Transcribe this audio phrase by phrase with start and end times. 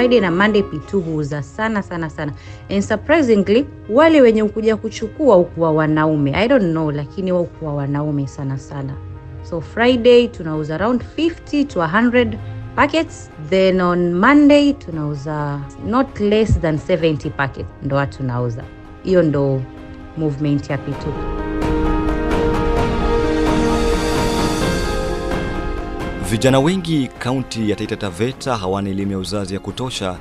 [0.00, 2.32] Friday na Monday P2 huuza sana sana sana,
[2.70, 8.58] and surprisingly wale wenye ukuja kuchukua ukuwa wanaume, I don't know, lakini waukuwa wanaume sana
[8.58, 8.92] sana.
[9.42, 12.36] So Friday tunauza around 50 to 100
[12.76, 18.62] packets, then on Monday tunauza not less than 70 packets, ndo tunauza.
[19.02, 19.60] Hiyo ndo
[20.16, 21.49] movement ya P2.
[26.30, 30.18] Vijana wengi kaunti ya Taita Taveta hawana elimu ya uzazi ya kutosha,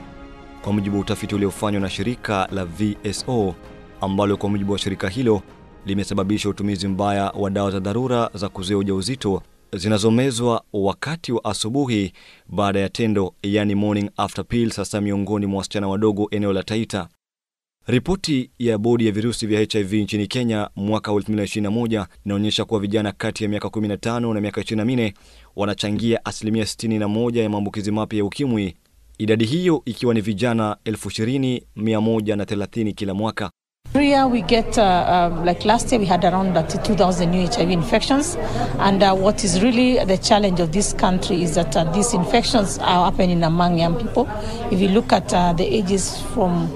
[0.62, 3.55] kwa mujibu wa utafiti uliofanywa na shirika la VSO
[4.02, 5.41] ambalo kwa mujibu wa shirika hilo
[5.86, 9.41] limesababisha utumizi mbaya wa dawa za dharura za kuzuia ujauzito
[9.73, 12.14] zinazomezwa wakati wa asubuhi
[12.48, 17.08] baada ya tendo, yani morning after pill, sasa miongoni mwa wasichana wadogo eneo la Taita.
[17.89, 23.44] Ripoti ya bodi ya virusi vya HIV nchini Kenya mwaka 2021 inaonyesha kuwa vijana kati
[23.44, 25.14] ya miaka 15 na miaka 24
[25.59, 28.75] wanachangia asilimia 61 ya maambukizi mapya ya ukimwi,
[29.17, 33.50] idadi hiyo ikiwa ni vijana 20,130 kila mwaka.
[33.95, 34.78] Every year we get,
[35.45, 38.38] like last year, we had around 32,000 new HIV infections.
[38.80, 43.44] And what is really the challenge of this country is that these infections are happening
[43.44, 44.28] among young people.
[44.72, 46.70] If you look at uh, the ages from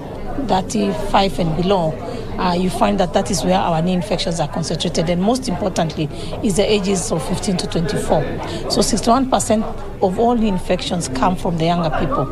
[0.48, 1.92] 35 and below,
[2.38, 5.10] uh, you find that that is where our knee infections are concentrated.
[5.10, 6.08] And most importantly,
[6.42, 8.70] is the ages of 15 to 24.
[8.70, 9.62] So 61%
[10.02, 12.26] of all knee infections come from the younger people.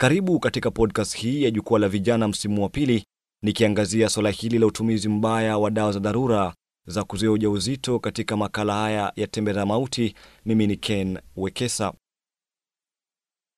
[0.00, 3.04] Karibu katika podcast hii ya jukwaa la vijana msimu wa pili,
[3.42, 6.54] nikiangazia swala hili la utumizi mbaya wa dawa za dharura
[6.86, 10.14] za kuzuia ujauzito katika makala haya ya Tembe za Mauti.
[10.44, 11.92] Mimi ni Ken Wekesa.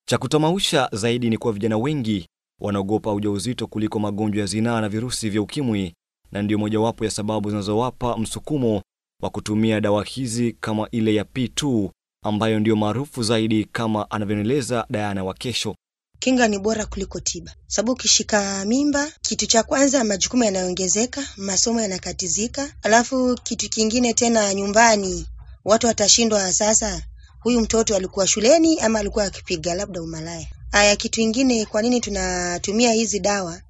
[0.09, 2.27] Cha kutamausha zaidi ni kuwa vijana wengi
[2.61, 5.95] wanaogopa ujauzito kuliko magonjwa ya zinaa na virusi vya ukimwi,
[6.33, 8.83] na ndiyo mojawapo ya sababu zinazowapa msukumo
[9.23, 11.91] wa kutumia dawa hizi kama ile ya P2
[12.25, 15.77] ambayo ndiyo maarufu zaidi, kama anavyoeleza Diana Wakesho.
[16.19, 22.75] Kinga ni bora kuliko tiba, sababu ukishika mimba, kitu cha kwanza majukumu yanayoongezeka, masomo yanakatizika,
[22.83, 25.27] alafu kitu kingine tena, nyumbani
[25.65, 27.03] watu watashindwa sasa,
[27.41, 30.47] huyu mtoto alikuwa shuleni ama alikuwa akipiga labda umalaya.
[30.77, 33.61] Aya, kitu ingine, kwa nini tunatumia hizi dawa?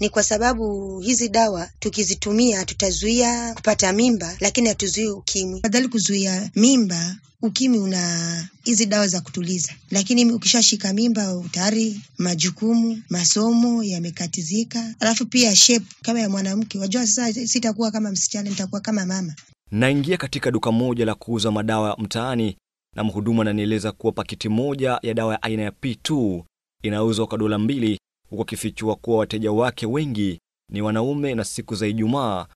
[0.00, 5.58] Ni kwa sababu hizi dawa tukizitumia tutazuia kupata mimba, lakini hatuzuii ukimwi.
[5.58, 13.82] Afadhali kuzuia mimba, ukimwi una hizi dawa za kutuliza, lakini ukishashika mimba tayari majukumu, masomo
[13.82, 16.78] yamekatizika, alafu pia shape kama ya mwanamke.
[16.78, 19.34] Wajua sasa sitakuwa kama msichana, nitakuwa kama mama.
[19.70, 22.56] Naingia katika duka moja la kuuza madawa mtaani
[22.96, 26.42] na mhudumu ananieleza kuwa pakiti moja ya dawa ya aina ya P2
[26.82, 27.98] inauzwa kwa dola mbili,
[28.30, 32.46] huku akifichua kuwa wateja wake wengi ni wanaume na siku za Ijumaa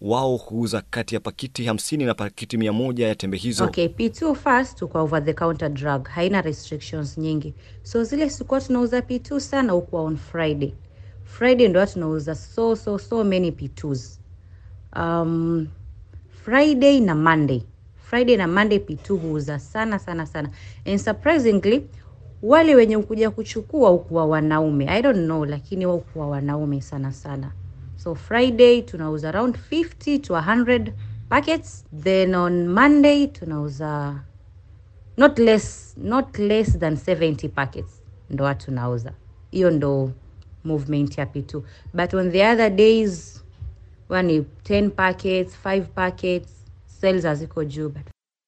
[0.00, 3.64] wao huuza kati ya pakiti 50 na pakiti 100 ya tembe hizo.
[3.64, 7.54] Okay, P2 fast tuko over the counter drug, haina restrictions nyingi.
[7.82, 10.74] So zile sikuwa tunauza P2 sana huko on Friday.
[11.24, 14.18] Friday ndio tunauza so so so many P2s.
[14.96, 15.68] Um,
[16.44, 17.62] Friday na Monday.
[17.96, 20.50] Friday na Monday P2 huuza sana sana sana.
[20.86, 21.86] And surprisingly
[22.44, 24.88] wale wenye kuja kuchukua ukuwa wanaume.
[24.88, 27.52] I don't know, lakini wao ukuwa wanaume sana sana.
[27.96, 30.92] So Friday tunauza around 50 to 100
[31.28, 34.20] packets, then on Monday tunauza
[35.16, 39.12] not less, not less than 70 packets ndo tunauza.
[39.50, 40.10] Hiyo ndo
[40.64, 41.62] movement ya P2.
[41.94, 43.44] But on the other days
[44.08, 46.48] wani 10 packets, 5 packets,
[46.86, 47.92] sales haziko juu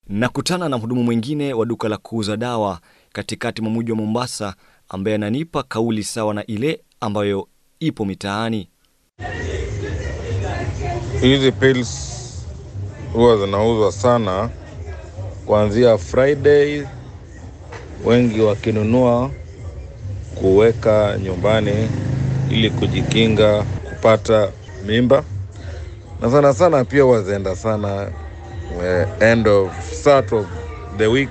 [0.09, 2.79] Nakutana na mhudumu mwingine wa duka la kuuza dawa
[3.13, 4.55] katikati mwa mji wa Mombasa
[4.89, 7.49] ambaye ananipa kauli sawa na ile ambayo
[7.81, 8.69] ipo mitaani.
[11.21, 12.13] Hizi pills
[13.13, 14.51] huwa zinauzwa sana
[15.47, 16.83] kuanzia Friday,
[18.05, 19.31] wengi wakinunua
[20.35, 21.89] kuweka nyumbani
[22.51, 24.53] ili kujikinga kupata
[24.87, 25.25] mimba,
[26.21, 28.13] na sana sana pia huwa zinaenda sana
[29.21, 30.47] end of start of
[30.99, 31.31] the week,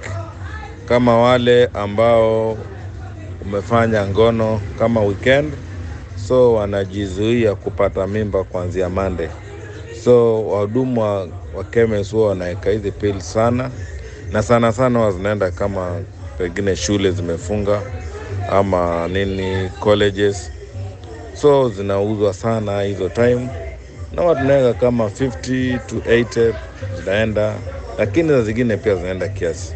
[0.87, 2.57] kama wale ambao
[3.41, 5.53] umefanya ngono kama weekend,
[6.27, 9.27] so wanajizuia kupata mimba kuanzia Monday.
[10.03, 11.19] So wahudumu wa,
[11.55, 13.69] wa chemist huwa wanaweka hizi pil sana,
[14.31, 16.01] na sana sana huwa zinaenda kama
[16.37, 17.81] pengine shule zimefunga
[18.51, 20.51] ama nini colleges,
[21.41, 23.47] so zinauzwa sana hizo time,
[24.13, 26.55] na watu tunaweka kama 50 to 80
[26.99, 27.59] zinaenda,
[27.97, 29.73] lakini za zingine pia zinaenda kiasi.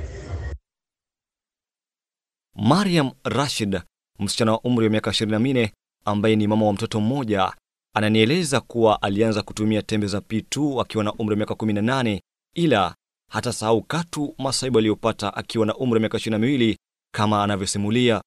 [2.56, 3.82] Mariam Rashid,
[4.20, 5.70] msichana wa umri wa miaka 24
[6.06, 7.54] ambaye ni mama wa mtoto mmoja,
[7.96, 12.20] ananieleza kuwa alianza kutumia tembe za P2 akiwa na umri wa miaka 18,
[12.56, 12.96] ila
[13.32, 16.76] hata sahau katu masaibu aliyopata akiwa na umri wa miaka 22
[17.16, 18.22] kama anavyosimulia.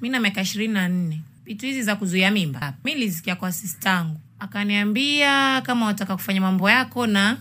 [0.00, 5.86] Mimi na miaka 24, P2 hizi za kuzuia mimba mimi nilisikia kwa sistangu akaniambia kama
[5.86, 7.36] wataka kufanya mambo yako na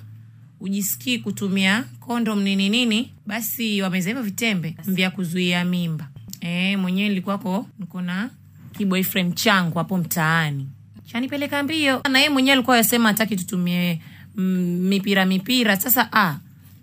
[0.60, 6.08] ujisikii kutumia kondom nini nini basi wameza hivyo vitembe vya kuzuia mimba.
[6.42, 8.30] E, mwenyewe nilikuwako niko na
[8.78, 10.70] kiboyfriend changu hapo mtaani.
[11.12, 14.02] Chanipeleka mbio na yeye mwenyewe alikuwa yasema hataki tutumie
[14.36, 14.44] mm,
[14.90, 15.78] mipira mipira.
[15.78, 16.38] Sasa ah,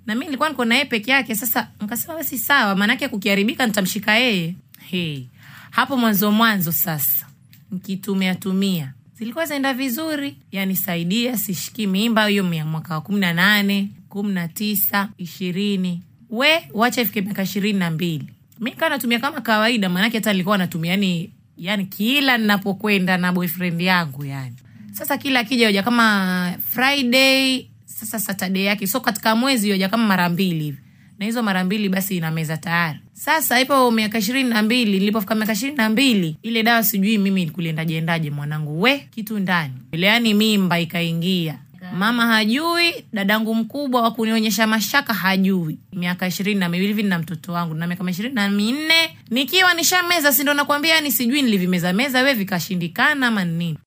[0.06, 1.34] na mi nilikuwa niko naye peke yake.
[1.34, 4.54] Sasa nkasema basi sawa maanake kukiharibika nitamshika yeye.
[4.90, 5.22] Hey.
[5.70, 7.26] hapo mwanzo mwanzo sasa
[7.72, 10.36] nkitumia tumia zilikuwa zaenda vizuri.
[10.52, 16.02] Yanisaidia sishiki mimba hiyo mwaka wa kumi na nane kumi na tisa ishirini.
[16.30, 18.28] We wacha ifike miaka ishirini na mbili.
[18.60, 23.80] Mi kaa natumia kama kawaida maanake hata nilikuwa natumia yani yani kila ninapokwenda na boyfriend
[23.80, 24.56] yangu yani.
[24.92, 28.86] Sasa kila akija hoja kama friday sasa saturday yake.
[28.86, 30.78] So katika mwezi hoja kama mara mbili hivi.
[31.18, 35.34] Na hizo mara mbili basi ina meza tayari sasa ipo miaka ishirini na mbili nilipofika
[35.34, 39.74] miaka ishirini na mbili ile dawa sijui mimi kuliendajiendaje mwanangu we kitu ndani.
[39.92, 41.58] Yani mimba ikaingia.
[41.94, 45.78] Mama hajui dadangu mkubwa wa kunionyesha mashaka hajui.
[45.92, 50.54] Miaka ishirini na miwili hivi mtoto wangu na miaka ishirini na minne nikiwa nishameza sindo
[50.54, 53.78] nakwambia yani sijui nilivimeza meza we vikashindikana ama nini?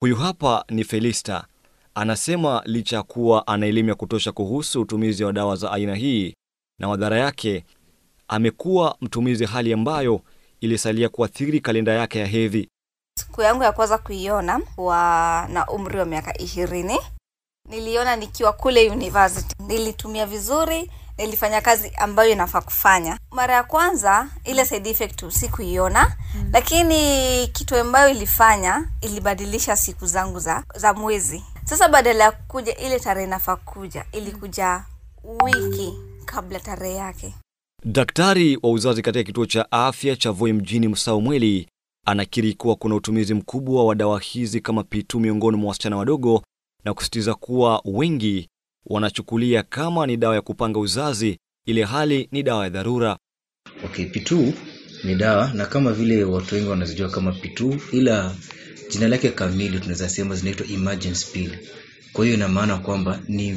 [0.00, 1.46] Huyu hapa ni Felista.
[1.94, 6.34] Anasema licha ya kuwa ana elimu ya kutosha kuhusu utumizi wa dawa za aina hii
[6.78, 7.64] na madhara yake,
[8.28, 10.20] amekuwa mtumizi, hali ambayo
[10.60, 12.68] ilisalia kuathiri kalenda yake ya hedhi.
[13.18, 16.98] siku yangu ya kwanza kuiona wa na umri wa miaka ishirini.
[17.68, 19.54] Niliona nikiwa kule university.
[19.66, 23.18] Nilitumia vizuri nilifanya kazi ambayo inafaa kufanya.
[23.30, 26.50] Mara ya kwanza ile side effect sikuiona mm.
[26.52, 31.44] lakini kitu ambayo ilifanya ilibadilisha siku zangu za, za mwezi.
[31.64, 34.84] Sasa badala ya kuja ile tarehe inafaa kuja ilikuja
[35.44, 35.94] wiki
[36.24, 37.34] kabla tarehe yake
[37.92, 41.68] Daktari wa uzazi katika kituo cha afya cha Voi mjini Msao Mweli
[42.06, 46.42] anakiri kuwa kuna utumizi mkubwa wa dawa hizi kama P2 miongoni mwa wasichana wadogo
[46.84, 48.48] na kusisitiza kuwa wengi
[48.86, 53.16] wanachukulia kama ni dawa ya kupanga uzazi, ile hali ni dawa ya dharura.
[53.84, 54.52] Okay, P2
[55.04, 58.34] ni dawa na kama vile watu wengi wanazijua kama P2 ila
[58.90, 61.58] jina lake kamili tunaweza sema zinaitwa emergency pill.
[62.16, 63.50] Kwa hiyo ina maana kwamba ni,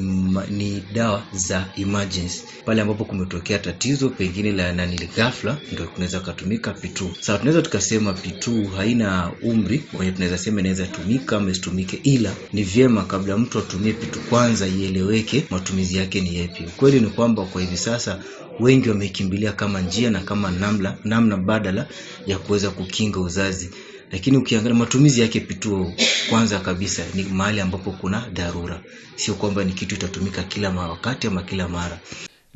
[0.50, 6.71] ni dawa za emergency pale ambapo kumetokea tatizo pengine la nani ghafla, ndio kunaweza kutumika
[6.71, 7.09] P2.
[7.19, 12.63] Sasa tunaweza tukasema P2 haina umri wenye tunaweza sema inaweza tumika ama isitumike, ila ni
[12.63, 16.63] vyema kabla mtu atumie P2 kwanza ieleweke matumizi yake ni yapi.
[16.63, 18.19] Ukweli ni kwamba kwa hivi sasa
[18.59, 21.88] wengi wamekimbilia kama njia na kama namna, namna badala
[22.27, 23.69] ya kuweza kukinga uzazi
[24.11, 25.94] lakini ukiangalia matumizi yake pituo
[26.29, 28.81] kwanza kabisa ni mahali ambapo kuna dharura.
[29.15, 32.00] Sio kwamba ni kitu itatumika kila ma- wakati ama kila mara.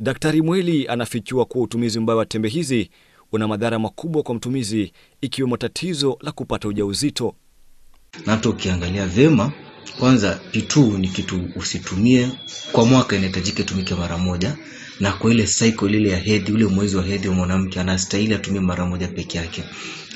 [0.00, 2.90] Daktari Mweli anafichua kuwa utumizi mbaya wa tembe hizi
[3.32, 7.34] una madhara makubwa kwa mtumizi, ikiwemo tatizo la kupata ujauzito.
[8.26, 9.52] na hata ukiangalia vyema,
[9.98, 12.28] kwanza P2 ni kitu usitumie
[12.72, 14.56] kwa mwaka inahitajika itumike mara moja
[15.00, 18.60] na kwa ile cycle ile ya hedhi ule mwezi wa hedhi wa mwanamke anastahili atumie
[18.60, 19.64] mara moja peke yake.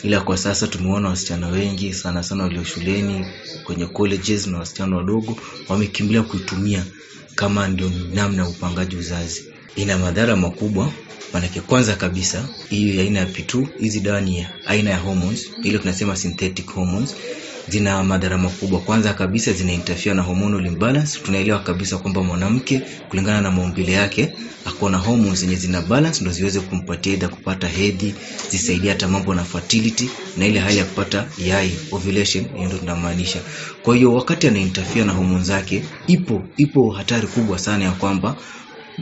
[0.02, 3.26] Ila kwa sasa tumeona wasichana wengi sana sana walio shuleni
[3.64, 5.38] kwenye colleges na wasichana wadogo
[5.69, 6.84] wamekimbilia kuitumia
[7.34, 9.44] kama ndio namna ya upangaji uzazi.
[9.76, 10.92] Ina madhara makubwa
[11.32, 16.16] manake kwanza kabisa hiyo aina ya P2 hizi dawa ni aina ya hormones ile tunasema
[16.16, 17.14] synthetic hormones
[17.70, 18.80] zina madhara makubwa.
[18.80, 21.18] Kwanza kabisa zina interfere na hormonal imbalance.
[21.25, 24.32] Tunaelewa kabisa kwamba mwanamke kulingana na maumbile yake
[24.64, 28.14] ako na hormones zenye zina balance ndio ziweze kumpatia aidha kupata hedhi
[28.50, 33.40] zisaidia hata mambo na fertility na ile hali ya kupata yai ovulation ndio tunamaanisha.
[33.82, 38.37] Kwa hiyo wakati ana interfere na hormones zake ipo ipo hatari kubwa sana ya kwamba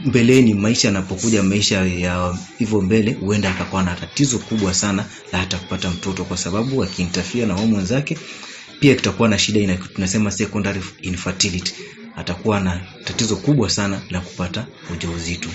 [0.05, 5.57] mbeleni maisha yanapokuja maisha ya hivyo mbele huenda akakuwa na tatizo kubwa sana la hata
[5.57, 8.17] kupata mtoto kwa sababu akiinterfere na homoni zake
[8.79, 11.73] pia kitakuwa na shida ina tunasema secondary infertility.
[12.15, 15.49] Atakuwa na tatizo kubwa sana la kupata ujauzito.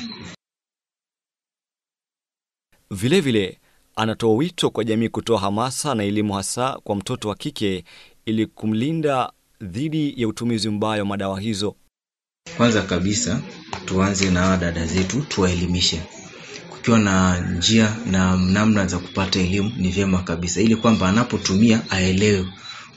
[2.91, 3.59] Vilevile
[3.97, 7.85] anatoa wito kwa jamii kutoa hamasa na elimu hasa kwa mtoto wa kike
[8.27, 11.77] ili kumlinda dhidi ya utumizi mbaya wa madawa hizo.
[12.57, 13.41] kwanza kabisa
[13.85, 16.03] tuanze na hawa dada zetu tuwaelimishe.
[16.71, 20.61] Kukiwa na njia na namna za kupata elimu ni vyema kabisa.
[20.61, 22.47] Ili kwamba anapotumia aelewe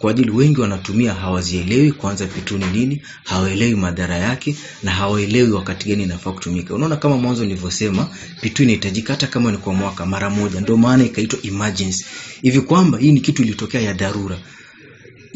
[0.05, 6.03] kwa ajili wengi wanatumia hawazielewi kwanza pituni nini hawaelewi madhara yake na hawaelewi wakati gani
[6.03, 6.75] inafaa kutumika.
[6.75, 8.07] Unaona kama mwanzo nilivyosema
[8.41, 10.61] pitu inahitajika hata kama ni kwa mwaka mara moja.
[10.61, 12.05] Ndio maana ikaitwa emergency.
[12.41, 14.37] Hivi kwamba hii ni kitu ilitokea ya dharura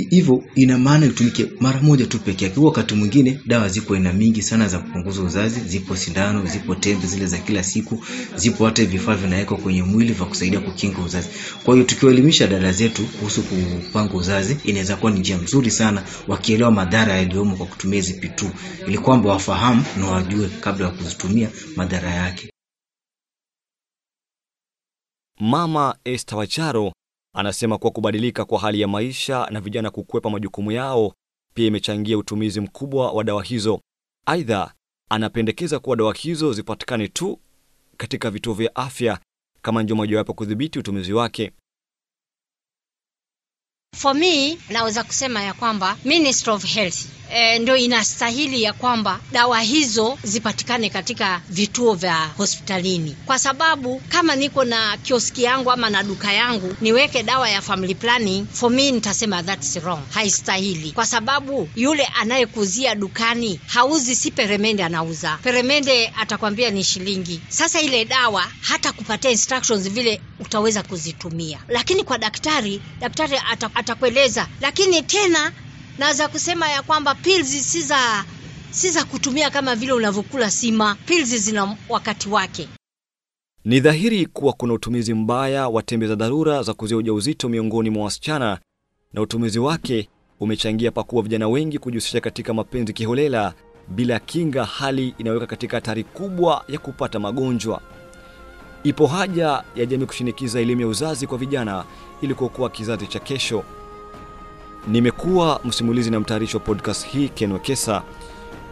[0.10, 2.60] hivyo ina maana itumike mara moja tu peke yake.
[2.60, 7.25] Wakati mwingine dawa ziko aina mingi sana za kupunguza uzazi, zipo sindano, zipo tembe zile
[7.25, 8.03] za kila siku,
[8.36, 11.29] zipo hata vifaa vinawekwa kwenye mwili vya kusaidia kukinga uzazi.
[11.63, 16.72] Kwa hiyo tukiwaelimisha dada zetu kuhusu kupanga uzazi, inaweza kuwa ni njia mzuri sana, wakielewa
[16.72, 18.50] madhara yaliyomo kwa kutumia hizi pitu,
[18.88, 22.50] ili kwamba wafahamu na wajue kabla ya kuzitumia madhara yake.
[25.39, 26.94] Mama Esther Wacharo
[27.33, 31.13] anasema kuwa kubadilika kwa hali ya maisha na vijana kukwepa majukumu yao
[31.53, 33.81] pia imechangia utumizi mkubwa wa dawa hizo.
[34.25, 34.74] Aidha,
[35.09, 37.39] anapendekeza kuwa dawa hizo zipatikane tu
[37.98, 39.19] katika vituo vya afya
[39.62, 41.51] kama njia mojawapo kudhibiti utumizi wake.
[44.00, 49.60] For me naweza kusema ya kwamba Ministry of Health e, ndio inastahili ya kwamba dawa
[49.62, 56.03] hizo zipatikane katika vituo vya hospitalini, kwa sababu kama niko na kioski yangu ama na
[56.03, 61.70] duka yangu niweke dawa ya family planning, for me nitasema that's wrong, haistahili, kwa sababu
[61.75, 65.39] yule anayekuzia dukani hauzi, si peremende anauza.
[65.44, 67.41] Peremende atakwambia ni shilingi.
[67.50, 73.38] Sasa ile dawa hata kupatia instructions vile utaweza kuzitumia, lakini kwa daktari, daktari
[73.93, 74.48] ata.
[74.62, 75.51] Lakini tena
[75.98, 78.25] naweza kusema ya kwamba pills si za
[78.72, 80.96] si za kutumia kama vile unavyokula sima.
[81.05, 82.69] Pills zina wakati wake.
[83.65, 88.03] Ni dhahiri kuwa kuna utumizi mbaya wa tembe za dharura za kuzia ujauzito miongoni mwa
[88.03, 88.60] wasichana,
[89.13, 93.53] na utumizi wake umechangia pakubwa vijana wengi kujihusisha katika mapenzi kiholela
[93.88, 97.81] bila kinga, hali inayoweka katika hatari kubwa ya kupata magonjwa.
[98.83, 101.83] Ipo haja ya jamii kushinikiza elimu ya uzazi kwa vijana
[102.21, 103.63] ili kuokoa kizazi cha kesho.
[104.88, 108.01] Nimekuwa msimulizi na mtayarishi wa podcast hii Ken Wekesa.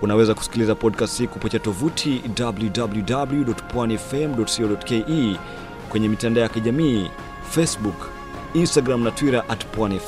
[0.01, 5.35] Unaweza kusikiliza podcast hii kupitia tovuti www.pwanifm.co.ke,
[5.89, 7.07] kwenye mitandao ya kijamii
[7.49, 8.09] Facebook,
[8.53, 9.99] Instagram na Twitter at Pwani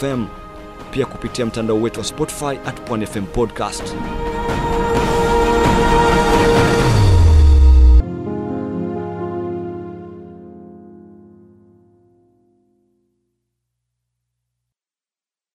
[0.91, 3.83] pia kupitia mtandao wetu wa Spotify at Pwani Podcast.